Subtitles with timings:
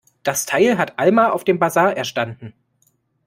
[0.23, 2.55] Das Teil hat Alma auf dem Basar erstanden.